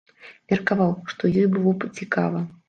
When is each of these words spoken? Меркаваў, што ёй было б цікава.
Меркаваў, 0.53 0.95
што 1.13 1.23
ёй 1.41 1.47
было 1.57 1.75
б 1.85 1.91
цікава. 1.99 2.43